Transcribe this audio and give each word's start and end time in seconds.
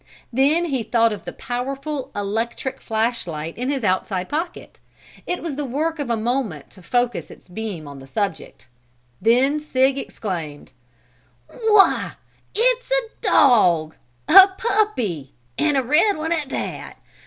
Then 0.33 0.65
he 0.65 0.81
thought 0.81 1.13
of 1.13 1.25
the 1.25 1.33
powerful 1.33 2.09
electric 2.15 2.81
flashlight 2.81 3.55
in 3.55 3.69
his 3.69 3.83
outside 3.83 4.29
pocket. 4.29 4.79
It 5.27 5.43
was 5.43 5.57
the 5.57 5.63
work 5.63 5.99
of 5.99 6.09
a 6.09 6.17
moment 6.17 6.71
to 6.71 6.81
focus 6.81 7.29
its 7.29 7.47
beams 7.47 7.85
on 7.85 7.99
the 7.99 8.07
subject. 8.07 8.67
Then 9.21 9.59
Sig 9.59 9.99
exclaimed: 9.99 10.73
"Why, 11.47 12.13
it's 12.55 12.89
a 12.89 13.21
dog! 13.21 13.93
A 14.27 14.47
puppy, 14.57 15.35
and 15.59 15.77
a 15.77 15.83
red 15.83 16.17
one 16.17 16.31
at 16.31 16.49
that! 16.49 16.95